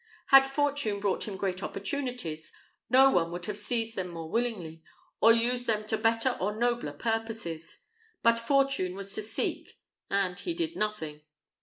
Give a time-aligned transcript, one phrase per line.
[0.29, 2.51] Had fortune brought him great opportunities,
[2.89, 4.81] no one would have seized them more willingly,
[5.21, 7.77] or used them to better or to nobler purposes;
[8.23, 9.77] but fortune was to seek
[10.09, 11.21] and he did nothing.